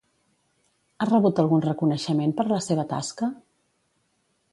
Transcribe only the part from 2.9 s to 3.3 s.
tasca?